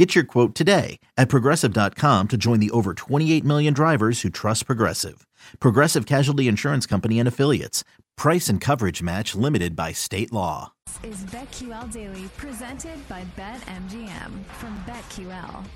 [0.00, 4.64] Get your quote today at progressive.com to join the over 28 million drivers who trust
[4.64, 5.26] Progressive.
[5.58, 7.84] Progressive Casualty Insurance Company and Affiliates.
[8.16, 10.72] Price and coverage match limited by state law.
[11.02, 15.66] This is BetQL Daily presented by BetMGM from BetQL.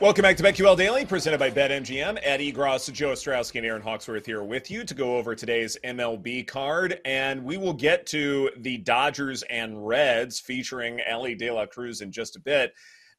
[0.00, 2.18] Welcome back to BetQL Daily, presented by BetMGM.
[2.24, 6.48] Eddie Egros, Joe Ostrowski, and Aaron Hawksworth here with you to go over today's MLB
[6.48, 7.00] card.
[7.04, 12.10] And we will get to the Dodgers and Reds featuring Elly De La Cruz in
[12.10, 12.72] just a bit.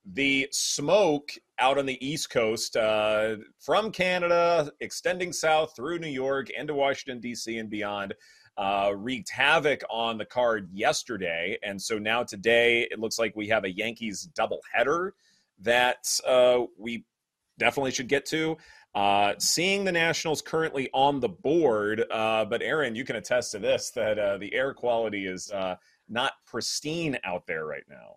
[0.06, 6.50] The smoke out on the East Coast uh, from Canada, extending south through New York
[6.50, 8.14] into Washington, D.C., and beyond.
[8.58, 11.58] Uh, wreaked havoc on the card yesterday.
[11.64, 15.12] And so now today, it looks like we have a Yankees doubleheader
[15.62, 17.06] that uh, we
[17.58, 18.58] definitely should get to.
[18.94, 23.60] Uh, seeing the Nationals currently on the board, uh, but Aaron, you can attest to
[23.60, 25.76] this that uh, the air quality is uh,
[26.08, 28.16] not pristine out there right now.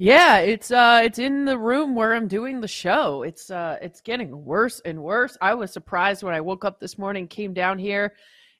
[0.00, 3.24] Yeah, it's uh it's in the room where I'm doing the show.
[3.24, 5.36] It's uh it's getting worse and worse.
[5.40, 8.14] I was surprised when I woke up this morning, came down here,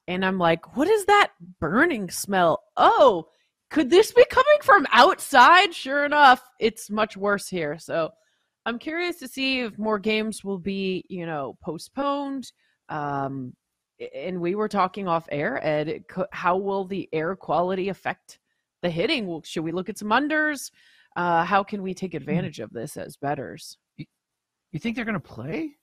[0.08, 2.64] and I'm like, what is that burning smell?
[2.76, 3.28] Oh,
[3.70, 5.74] could this be coming from outside?
[5.74, 7.78] Sure enough, it's much worse here.
[7.78, 8.10] So
[8.66, 12.52] I'm curious to see if more games will be, you know, postponed.
[12.88, 13.54] Um,
[14.14, 16.04] and we were talking off air, Ed.
[16.32, 18.38] How will the air quality affect
[18.82, 19.42] the hitting?
[19.44, 20.70] Should we look at some unders?
[21.16, 22.18] Uh, how can we take hmm.
[22.18, 23.76] advantage of this as betters?
[23.96, 25.76] You think they're going to play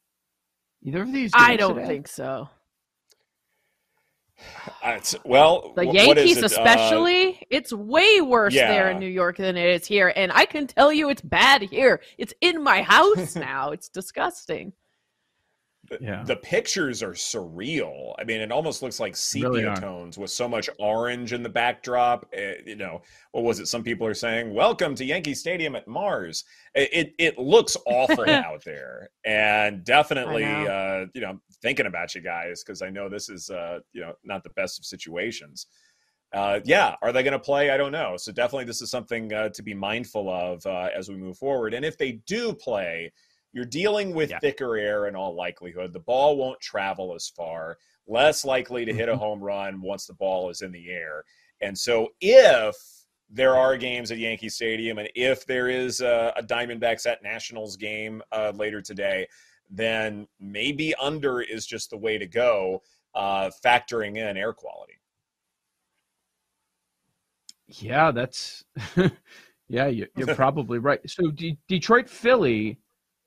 [0.84, 1.32] either of these?
[1.34, 1.88] I don't today?
[1.88, 2.50] think so.
[4.84, 6.44] Uh, well, the Yankees, it?
[6.44, 8.68] especially, uh, it's way worse yeah.
[8.68, 10.14] there in New York than it is here.
[10.16, 12.02] And I can tell you it's bad here.
[12.20, 13.72] It's in my house now.
[13.72, 14.74] it's disgusting.
[15.88, 16.24] The, yeah.
[16.24, 18.16] the pictures are surreal.
[18.18, 21.50] I mean, it almost looks like sepia really tones with so much orange in the
[21.50, 22.26] backdrop.
[22.32, 23.02] It, eh, you know,
[23.32, 23.68] what was it?
[23.68, 28.64] Some people are saying, "Welcome to Yankee Stadium at Mars." It it, looks awful out
[28.64, 33.50] there, and definitely, uh, you know, thinking about you guys because I know this is,
[33.50, 35.68] uh, you know, not the best of situations.
[36.34, 37.70] Uh, yeah, are they going to play?
[37.70, 38.18] I don't know.
[38.18, 41.74] So definitely, this is something uh, to be mindful of uh, as we move forward.
[41.74, 43.12] And if they do play
[43.56, 44.40] you're dealing with yeah.
[44.40, 45.94] thicker air in all likelihood.
[45.94, 49.22] The ball won't travel as far, less likely to hit a mm-hmm.
[49.22, 51.24] home run once the ball is in the air.
[51.62, 52.76] And so if
[53.30, 57.78] there are games at Yankee Stadium and if there is a, a Diamondbacks at Nationals
[57.78, 59.26] game uh, later today,
[59.70, 62.84] then maybe under is just the way to go,
[63.16, 65.00] uh, factoring in air quality.
[67.68, 68.66] Yeah, that's
[69.70, 71.00] yeah, you, are probably right.
[71.10, 72.80] So D- Detroit Philly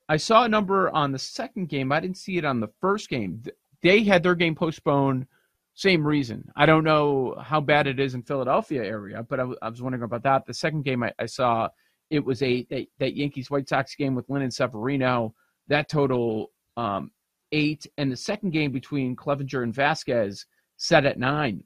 [0.08, 1.92] I saw a number on the second game.
[1.92, 3.42] I didn't see it on the first game.
[3.82, 5.26] They had their game postponed.
[5.74, 6.50] Same reason.
[6.56, 9.80] I don't know how bad it is in Philadelphia area, but I, w- I was
[9.82, 10.46] wondering about that.
[10.46, 11.68] The second game I, I saw,
[12.10, 15.34] it was a that, that, Yankees White Sox game with Lynn and Severino.
[15.68, 17.12] That total um,
[17.52, 20.46] eight, and the second game between Clevinger and Vasquez
[20.78, 21.62] set at nine.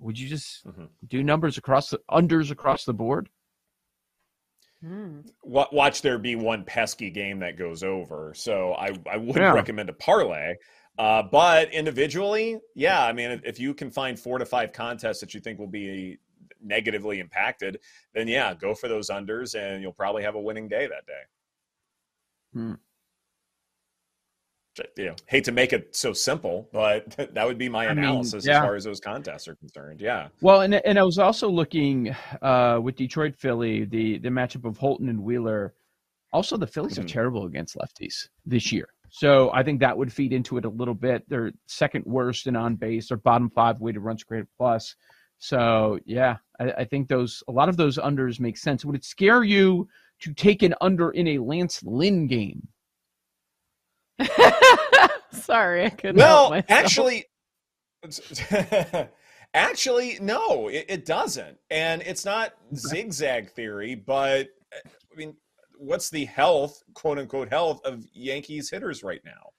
[0.00, 0.84] Would you just mm-hmm.
[1.06, 3.28] do numbers across the unders across the board?
[4.84, 5.20] Hmm.
[5.42, 8.34] Watch there be one pesky game that goes over.
[8.36, 9.52] So I, I wouldn't yeah.
[9.52, 10.56] recommend a parlay.
[10.98, 15.32] Uh, but individually, yeah, I mean, if you can find four to five contests that
[15.32, 16.18] you think will be
[16.62, 17.80] negatively impacted,
[18.12, 21.22] then yeah, go for those unders and you'll probably have a winning day that day.
[22.52, 22.74] Hmm
[24.96, 28.48] you know, hate to make it so simple, but that would be my analysis I
[28.48, 28.60] mean, yeah.
[28.60, 30.00] as far as those contests are concerned.
[30.00, 30.28] Yeah.
[30.40, 34.76] Well, and and I was also looking uh, with Detroit Philly, the the matchup of
[34.78, 35.74] Holton and Wheeler.
[36.32, 37.04] Also, the Phillies mm-hmm.
[37.04, 38.88] are terrible against lefties this year.
[39.10, 41.22] So I think that would feed into it a little bit.
[41.28, 43.08] They're second worst in on base.
[43.08, 44.96] They're bottom five weighted runs created plus.
[45.38, 48.84] So yeah, I, I think those a lot of those unders make sense.
[48.84, 49.88] Would it scare you
[50.20, 52.66] to take an under in a Lance Lynn game?
[55.32, 56.16] Sorry, I couldn't.
[56.16, 57.26] Well, actually,
[59.54, 63.94] actually, no, it, it, doesn't, and it's not zigzag theory.
[63.94, 65.36] But I mean,
[65.78, 69.50] what's the health, quote unquote, health of Yankees hitters right now?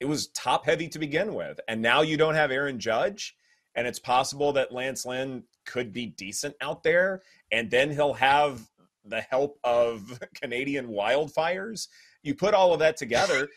[0.00, 3.36] It was top heavy to begin with, and now you don't have Aaron Judge,
[3.74, 7.22] and it's possible that Lance Lynn could be decent out there,
[7.52, 8.66] and then he'll have
[9.04, 11.88] the help of Canadian wildfires
[12.22, 13.48] you put all of that together.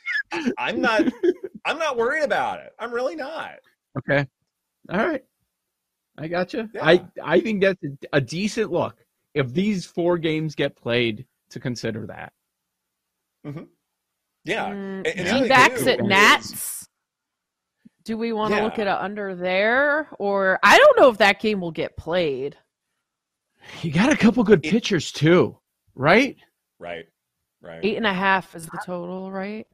[0.57, 1.04] I'm not
[1.65, 2.74] I'm not worried about it.
[2.80, 3.56] I'm really not.
[3.98, 4.25] Okay.
[4.92, 5.24] All right.
[6.18, 6.69] I got you.
[6.74, 6.86] Yeah.
[6.86, 11.60] I I think that's a, a, decent look if these four games get played to
[11.60, 12.33] consider that.
[13.45, 13.63] Mm-hmm.
[14.45, 14.69] Yeah.
[14.69, 16.88] Mm, and, backs at Nats.
[18.04, 18.63] Do we want to yeah.
[18.63, 22.57] look at it under there, or I don't know if that game will get played.
[23.81, 25.57] You got a couple good it, pitchers too,
[25.95, 26.36] right?
[26.80, 27.06] Right.
[27.63, 27.80] Right.
[27.81, 29.65] Eight and a half is the total, right?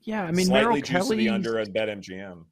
[0.00, 2.44] Yeah, I mean, slightly Merrill Kelly under at BetMGM.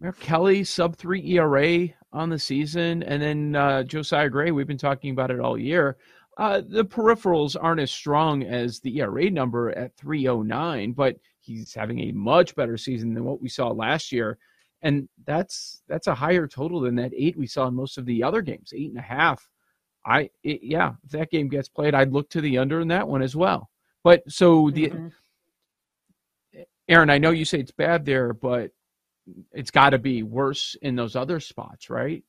[0.00, 4.50] Merrill Kelly sub three ERA on the season, and then uh, Josiah Gray.
[4.50, 5.96] We've been talking about it all year.
[6.38, 12.00] Uh, the peripherals aren't as strong as the ERA number at 309, but he's having
[12.00, 14.38] a much better season than what we saw last year.
[14.82, 18.22] And that's that's a higher total than that eight we saw in most of the
[18.22, 19.46] other games, eight and a half.
[20.04, 23.06] I it, yeah, if that game gets played, I'd look to the under in that
[23.06, 23.70] one as well.
[24.02, 25.08] But so the mm-hmm.
[26.88, 28.70] Aaron, I know you say it's bad there, but
[29.52, 32.24] it's got to be worse in those other spots, right?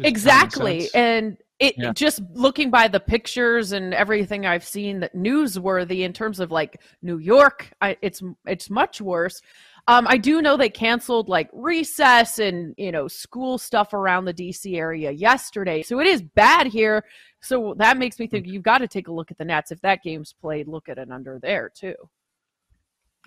[0.00, 1.92] exactly, and it yeah.
[1.92, 6.80] just looking by the pictures and everything I've seen that newsworthy in terms of like
[7.02, 9.42] New York, I, it's it's much worse.
[9.88, 14.34] Um, I do know they canceled like recess and you know school stuff around the
[14.34, 17.04] DC area yesterday, so it is bad here.
[17.40, 19.72] So that makes me think you've got to take a look at the Nats.
[19.72, 21.94] If that game's played, look at it under there too.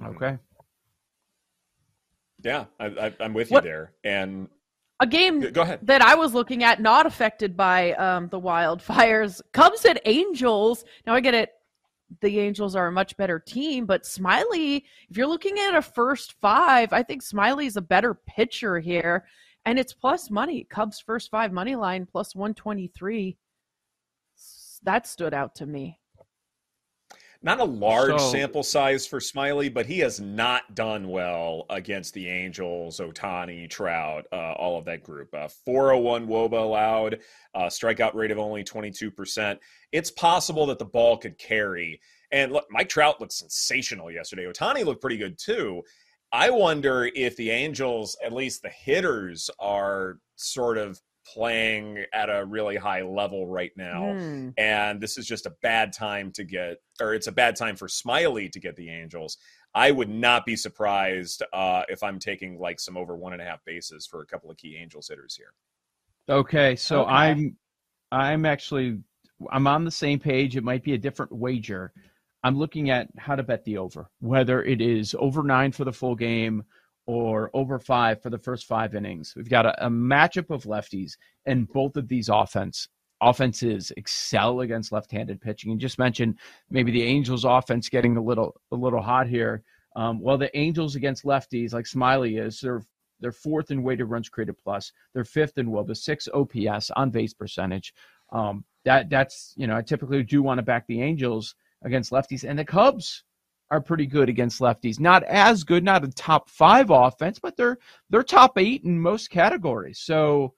[0.04, 0.38] Okay.
[2.44, 3.94] Yeah, I, am with you what, there.
[4.04, 4.48] And
[5.00, 5.80] a game go ahead.
[5.84, 10.86] that I was looking at, not affected by um, the wildfires, Cubs at Angels.
[11.08, 11.50] Now I get it
[12.20, 16.34] the Angels are a much better team, but Smyly, if you're looking at a first
[16.42, 19.26] five, I think Smyly's a better pitcher here.
[19.66, 20.66] And it's plus money.
[20.70, 23.38] Cubs first five money line plus 123.
[24.84, 26.01] That stood out to me.
[27.44, 32.14] Not a large so, sample size for Smyly, but he has not done well against
[32.14, 35.34] the Angels, Ohtani, Trout, uh, all of that group.
[35.34, 37.20] Uh, 401 wOBA allowed,
[37.56, 39.58] uh, strikeout rate of only 22%.
[39.92, 42.00] It's possible that the ball could carry.
[42.32, 44.46] And look, Mike Trout looked sensational yesterday.
[44.46, 45.82] Ohtani looked pretty good too.
[46.32, 51.02] I wonder if the Angels, at least the hitters, are sort of
[51.34, 54.02] playing at a really high level right now.
[54.02, 54.54] Mm.
[54.58, 57.88] And this is just a bad time to get, or it's a bad time for
[57.88, 59.38] Smyly to get the Angels.
[59.74, 63.46] I would not be surprised uh, if I'm taking like some over one and a
[63.46, 65.54] half bases for a couple of key Angels hitters here.
[66.30, 67.12] Okay, so okay.
[67.12, 67.58] I'm
[68.12, 69.00] I'm actually
[69.52, 70.56] I'm on the same page.
[70.56, 71.94] It might be a different wager.
[72.44, 75.94] I'm looking at how to bet the over, whether it is over nine for the
[75.94, 76.64] full game
[77.08, 79.34] or over five for the first five innings.
[79.36, 81.14] We've got a, a matchup of lefties,
[81.46, 82.88] and both of these offense
[83.22, 85.72] offenses excel against left-handed pitching.
[85.72, 86.40] And just mentioned
[86.72, 89.64] maybe the Angels' offense getting a little a little hot here.
[89.96, 92.84] Um, well, the Angels against lefties, like Smyly is, they're
[93.20, 94.92] they're fourth in weighted runs created plus.
[95.14, 97.94] They're fifth in well, the six OPS on base percentage.
[98.32, 102.48] Um, that that's you know I typically do want to back the Angels against lefties,
[102.48, 103.24] and the Cubs
[103.72, 105.00] are pretty good against lefties.
[105.00, 107.78] Not as good, not a top five offense, but they're
[108.10, 110.00] they're top eight in most categories.
[110.00, 110.54] So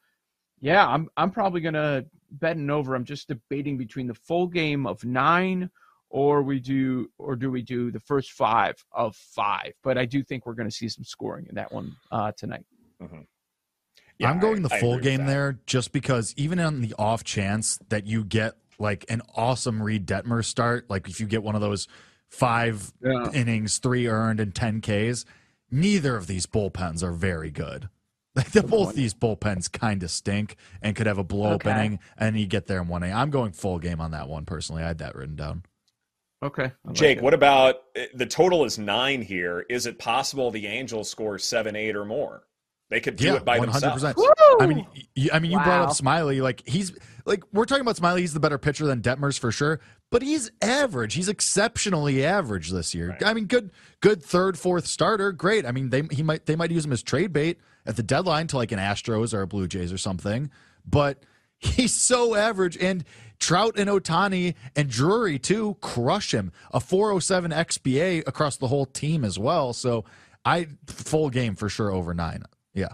[0.60, 2.96] yeah, I'm I'm probably gonna bet an over.
[2.96, 5.70] I'm just debating between the full game of nine
[6.10, 9.74] or we do or do we do the first five of five.
[9.84, 12.66] But I do think we're gonna see some scoring in that one uh, tonight.
[13.02, 13.22] Mm-hmm.
[14.18, 17.24] Yeah, I'm going the I, full I game there just because even on the off
[17.24, 21.56] chance that you get like an awesome Reid Detmer start, like if you get one
[21.56, 21.88] of those
[22.34, 23.30] five yeah.
[23.32, 25.26] innings, three earned, and 10 Ks.
[25.70, 27.90] Neither of these bullpens are very good.
[28.36, 31.70] Like the, both these bullpens kind of stink and could have a blow okay.
[31.70, 33.12] opening, and you get there in one A.
[33.12, 34.84] I'm going full game on that one personally.
[34.84, 35.64] I had that written down.
[36.42, 37.22] Okay, Jake.
[37.22, 39.66] What about eh, the total is nine here?
[39.70, 42.44] Is it possible the Angels score seven, eight, or more?
[42.90, 43.80] They could do yeah, it by 100%.
[43.80, 44.04] themselves.
[44.60, 44.86] I mean,
[45.16, 45.64] you, I mean, you wow.
[45.64, 46.42] brought up Smyly.
[46.42, 48.20] Like he's like we're talking about Smyly.
[48.20, 49.80] He's the better pitcher than Detmers for sure
[50.14, 51.16] but he's average.
[51.16, 53.10] He's exceptionally average this year.
[53.10, 53.26] Right.
[53.26, 55.32] I mean, good, good third, fourth starter.
[55.32, 55.66] Great.
[55.66, 58.46] I mean, they he might they might use him as trade bait at the deadline
[58.48, 60.52] to like an Astros or a Blue Jays or something.
[60.86, 61.24] But
[61.58, 63.04] he's so average, and
[63.40, 66.52] Trout and Ohtani and Drury too crush him.
[66.72, 69.74] A 407 xBA across the whole team as well.
[69.74, 70.06] So
[70.46, 72.44] I full game for sure over nine.
[72.76, 72.94] Yeah.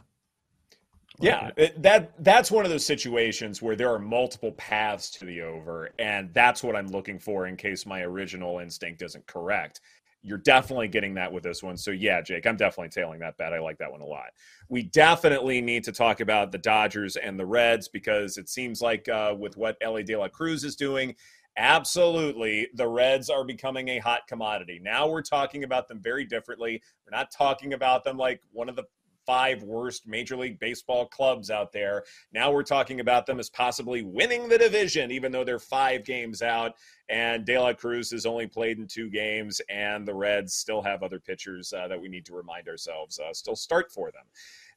[1.20, 5.90] Yeah, that that's one of those situations where there are multiple paths to the over,
[6.00, 9.82] and that's what I'm looking for in case my original instinct isn't correct.
[10.22, 11.78] You're definitely getting that with this one.
[11.78, 13.54] So yeah, Jake, I'm definitely tailing that bet.
[13.54, 14.32] I like that one a lot.
[14.70, 19.08] We definitely need to talk about the Dodgers and the Reds because it seems like
[19.10, 21.16] uh, with what Elly De La Cruz is doing
[21.58, 24.80] absolutely the Reds are becoming a hot commodity.
[24.82, 26.82] Now we're talking about them very differently.
[27.06, 28.86] We're not talking about them like one of the
[29.30, 32.04] five worst Major League Baseball clubs out there.
[32.34, 36.42] Now we're talking about them as possibly winning the division, even though they're five games
[36.42, 36.74] out.
[37.10, 41.04] And De La Cruz has only played in two games, and the Reds still have
[41.04, 44.24] other pitchers uh, that we need to remind ourselves uh, still start for them.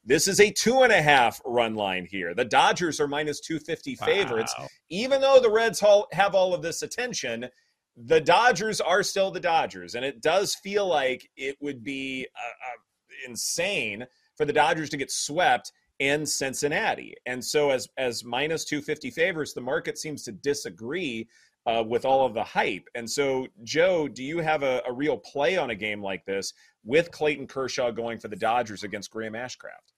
[0.04, 2.34] This is a two and a half run line here.
[2.34, 4.54] The Dodgers are minus 250 favorites.
[4.58, 4.68] Wow.
[4.90, 5.82] Even though the Reds
[6.12, 7.48] have all of this attention,
[7.96, 9.94] the Dodgers are still the Dodgers.
[9.94, 14.06] And it does feel like it would be uh, uh, insane
[14.36, 17.14] for the Dodgers to get swept in Cincinnati.
[17.26, 21.28] And so, as, as minus 250 favorites, the market seems to disagree
[21.66, 22.88] uh, with all of the hype.
[22.94, 26.52] And so, Joe, do you have a, a, real play on a game like this
[26.84, 29.92] with Clayton Kershaw going for the Dodgers against Graham Ashcraft?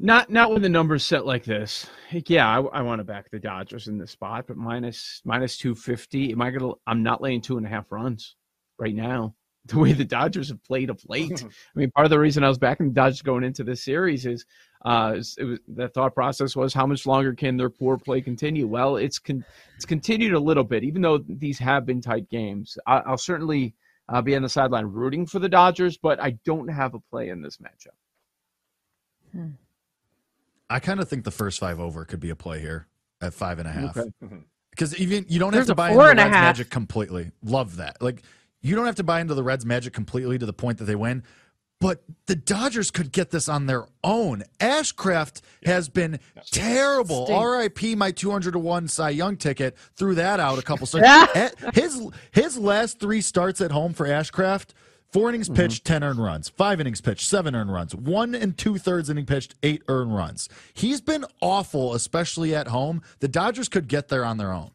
[0.00, 1.86] Not not when the numbers set like this.
[2.12, 5.74] Yeah, I, I want to back the Dodgers in this spot, but minus minus two
[5.74, 6.30] fifty.
[6.30, 6.74] Am I gonna?
[6.86, 8.36] I'm not laying two and a half runs
[8.78, 9.34] right now.
[9.68, 11.42] The way the Dodgers have played of late.
[11.76, 14.24] I mean, part of the reason I was backing the Dodgers going into this series
[14.24, 14.46] is
[14.84, 18.66] uh, it was the thought process was how much longer can their poor play continue?
[18.66, 19.44] Well, it's con-
[19.76, 22.78] it's continued a little bit, even though these have been tight games.
[22.86, 23.74] I, will certainly
[24.08, 27.28] uh, be on the sideline rooting for the Dodgers, but I don't have a play
[27.28, 27.96] in this matchup.
[29.32, 29.50] Hmm.
[30.70, 32.86] I kind of think the first five over could be a play here
[33.20, 33.98] at five and a half.
[34.70, 35.02] Because okay.
[35.02, 37.32] even you don't There's have to buy into the Reds magic completely.
[37.42, 38.00] Love that.
[38.02, 38.22] Like
[38.60, 40.96] you don't have to buy into the Reds magic completely to the point that they
[40.96, 41.22] win.
[41.80, 44.42] But the Dodgers could get this on their own.
[44.58, 45.74] Ashcraft yeah.
[45.74, 46.42] has been yeah.
[46.50, 47.32] terrible.
[47.32, 47.94] R.I.P.
[47.94, 49.76] My 200 to one Cy Young ticket.
[49.94, 50.86] Threw that out a couple.
[50.88, 51.54] starts.
[51.74, 54.70] his his last three starts at home for Ashcraft
[55.10, 55.56] Four innings mm-hmm.
[55.56, 56.50] pitched, 10 earned runs.
[56.50, 57.94] Five innings pitched, seven earned runs.
[57.94, 60.48] One and two thirds inning pitched, eight earned runs.
[60.74, 63.02] He's been awful, especially at home.
[63.20, 64.72] The Dodgers could get there on their own.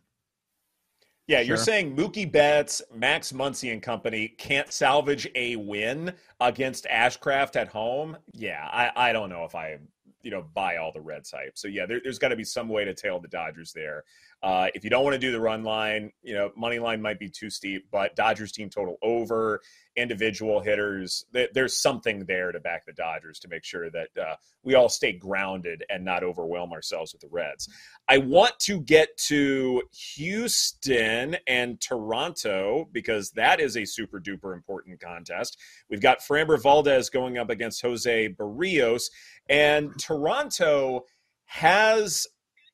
[1.28, 1.46] Yeah, sure.
[1.46, 7.70] you're saying Mookie Betts, Max Muncy and company can't salvage a win against Ashcraft at
[7.70, 8.18] home?
[8.34, 9.78] Yeah, I, I don't know if I
[10.22, 11.58] you know buy all the Reds hype.
[11.58, 14.04] So yeah, there, has got to be some way to tail the Dodgers there.
[14.44, 17.18] Uh, if you don't want to do the run line, you know money line might
[17.18, 19.62] be too steep, but Dodgers team total over
[19.96, 21.24] individual hitters.
[21.54, 25.14] There's something there to back the Dodgers to make sure that uh, we all stay
[25.14, 27.70] grounded and not overwhelm ourselves with the Reds.
[28.10, 29.82] I want to get to
[30.16, 35.58] Houston and Toronto because that is a super duper important contest.
[35.90, 39.04] We've got Framber Valdez going up against Jose Berrios,
[39.48, 41.06] and Toronto
[41.46, 42.28] has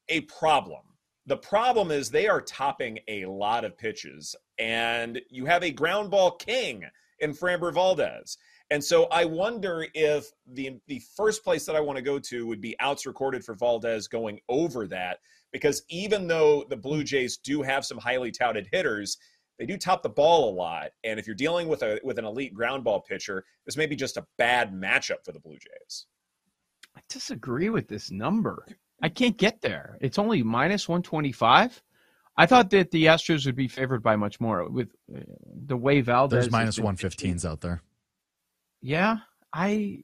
[0.07, 0.81] a problem.
[1.29, 6.09] The problem is they are topping a lot of pitches, and you have a ground
[6.09, 6.83] ball king
[7.19, 8.39] in Framber Valdez.
[8.71, 12.47] And so I wonder if the the first place that I want to go to
[12.47, 15.19] would be outs recorded for Valdez going over that
[15.51, 19.19] because even though the Blue Jays do have some highly touted hitters,
[19.59, 20.93] they do top the ball a lot.
[21.03, 23.95] And if you're dealing with a with an elite ground ball pitcher, this may be
[23.95, 26.07] just a bad matchup for the Blue Jays.
[26.97, 28.65] I disagree with this number.
[29.01, 29.97] I can't get there.
[30.01, 31.81] It's only minus 125.
[32.37, 35.19] I thought that the Astros would be favored by much more with uh,
[35.67, 36.43] the way Valdez.
[36.43, 37.81] There's minus one fifteens out there.
[38.81, 39.17] Yeah,
[39.51, 40.03] I,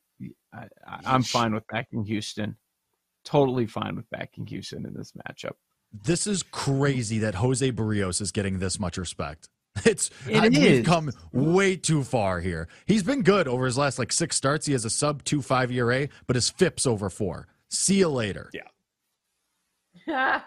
[0.54, 0.68] I
[1.06, 2.58] I'm fine with backing Houston.
[3.24, 5.54] Totally fine with backing Houston in this matchup.
[5.94, 9.50] This is crazy that Jose Berrios is getting this much respect.
[9.86, 12.70] It's it I, we've come way too far here.
[12.86, 14.66] He's been good over his last like six starts.
[14.66, 17.48] He has a sub two five ERA, but his FIP's over four.
[17.70, 18.50] See you later.
[18.54, 18.62] Yeah.
[20.08, 20.42] Yeah.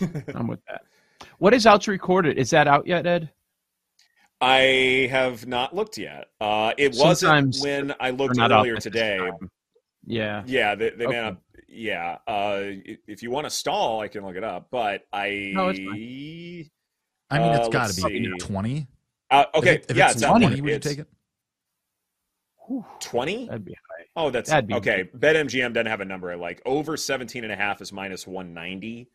[0.34, 0.82] I'm with that.
[1.38, 2.38] What is outs recorded?
[2.38, 3.30] Is that out yet, Ed?
[4.40, 6.26] I have not looked yet.
[6.40, 9.30] Uh, it Sometimes wasn't when I looked earlier today.
[10.04, 10.42] Yeah.
[10.46, 10.74] Yeah.
[10.74, 11.20] They, they okay.
[11.22, 11.36] not,
[11.68, 12.18] yeah.
[12.26, 12.62] Uh,
[13.06, 14.68] if you want to stall, I can look it up.
[14.70, 15.52] But I.
[15.54, 16.70] No, it's fine.
[17.30, 18.86] I mean, it's uh, got to be 20.
[19.30, 19.76] Uh, okay.
[19.76, 21.08] If, if yeah, it's, it's 20, 20 would you take it?
[23.00, 23.46] 20?
[23.46, 23.83] That'd be high.
[24.16, 25.08] Oh, that's that okay.
[25.16, 26.36] BetMGM doesn't have a number.
[26.36, 29.10] Like over 17 and a half is minus 190.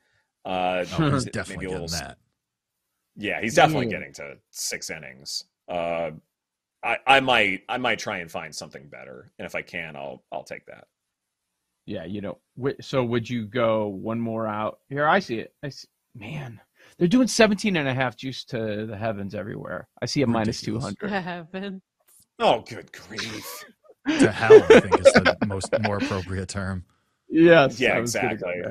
[0.45, 2.17] Uh, oh, he's definitely getting little, that.
[3.15, 3.99] Yeah, he's definitely yeah.
[3.99, 5.45] getting to six innings.
[5.69, 6.11] Uh,
[6.83, 10.23] I, I might I might try and find something better, and if I can, I'll
[10.31, 10.85] I'll take that.
[11.85, 12.37] Yeah, you know.
[12.81, 14.79] So would you go one more out?
[14.89, 15.53] Here, I see it.
[15.63, 16.61] I see, man,
[16.97, 19.87] they're doing 17 and a half juice to the heavens everywhere.
[20.01, 21.09] I see a minus 200.
[21.09, 21.81] Heaven.
[22.39, 23.65] Oh, good grief.
[24.19, 26.85] To hell, I think is the most more appropriate term.
[27.29, 27.79] Yes.
[27.79, 28.63] Yeah, exactly.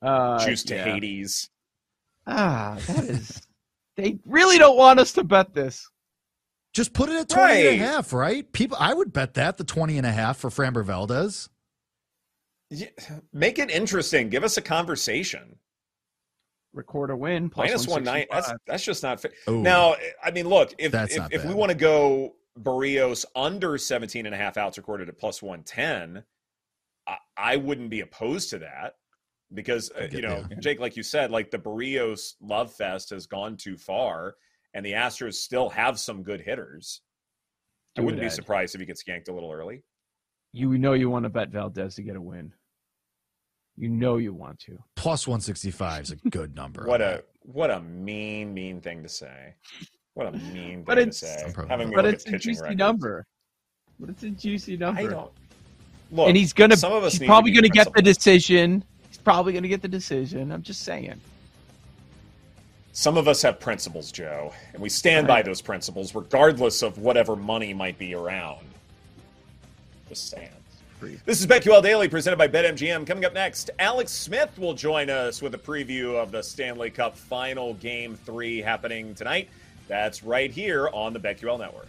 [0.00, 0.84] Uh, Juice to yeah.
[0.84, 1.50] Hades.
[2.26, 3.42] Ah, that is.
[3.96, 5.90] they really don't want us to bet this.
[6.74, 7.66] Just put it at 20 right.
[7.66, 8.50] and a half, right?
[8.52, 11.48] People, I would bet that the 20 and a half for Framber Valdez.
[12.70, 12.88] Yeah,
[13.32, 14.28] make it interesting.
[14.28, 15.56] Give us a conversation.
[16.74, 18.26] record a win minus one nine.
[18.30, 19.32] That's that's just not fair.
[19.48, 24.34] Now, I mean, look, if if, if we want to go Berrios under 17 and
[24.34, 26.24] a half outs recorded at plus 110,
[27.06, 28.94] I, I wouldn't be opposed to that
[29.52, 33.56] because uh, you know, Jake, like you said, like the Berrios love fest has gone
[33.56, 34.34] too far,
[34.74, 37.00] and the Astros still have some good hitters.
[37.94, 39.82] Do I wouldn't be surprised if he gets yanked a little early.
[40.52, 42.52] You know you want to bet Valdez to get a win.
[43.76, 44.78] You know you want to.
[44.96, 46.84] Plus 165 is a good number.
[46.84, 49.54] what a what a mean mean thing to say.
[50.18, 51.54] What a mean but thing to say.
[51.68, 52.76] Having but it's a juicy records.
[52.76, 53.24] number.
[54.00, 55.00] But it's a juicy number.
[55.00, 55.30] I don't.
[56.10, 56.76] Look, and he's gonna.
[56.76, 58.82] Some of us he's probably gonna get the decision.
[59.08, 60.50] He's probably gonna get the decision.
[60.50, 61.20] I'm just saying.
[62.90, 65.36] Some of us have principles, Joe, and we stand right.
[65.36, 68.66] by those principles regardless of whatever money might be around.
[70.08, 70.48] Just saying.
[71.24, 73.06] This is BetQL Daily presented by BetMGM.
[73.06, 77.16] Coming up next, Alex Smith will join us with a preview of the Stanley Cup
[77.16, 79.48] final game three happening tonight.
[79.88, 81.88] That's right here on the BetQL Network.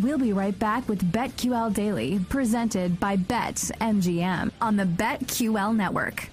[0.00, 6.30] We'll be right back with BetQL Daily, presented by BetMGM on the BetQL Network.